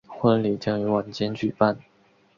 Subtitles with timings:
[0.07, 1.77] 婚礼将于晚间举办。